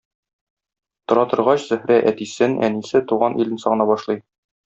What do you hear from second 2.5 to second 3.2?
әнисе,